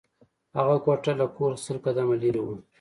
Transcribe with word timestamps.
هغه 0.57 0.75
کوټه 0.85 1.11
له 1.19 1.25
کور 1.35 1.51
څخه 1.55 1.63
سل 1.65 1.77
قدمه 1.85 2.15
لېرې 2.21 2.41
وه 2.45 2.55